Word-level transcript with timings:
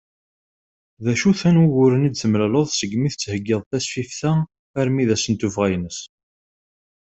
D 1.03 1.05
acu-ten 1.11 1.61
wuguren 1.61 2.07
i 2.07 2.09
d-temlaleḍ 2.11 2.67
segmi 2.71 3.09
tettheggiḍ 3.11 3.61
tasfift-a 3.69 4.31
armi 4.79 5.03
d 5.07 5.09
ass 5.15 5.25
n 5.29 5.33
tuffɣa-ines? 5.39 5.99